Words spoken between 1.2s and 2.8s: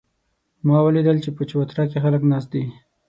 چې په چوتره کې خلک ناست دي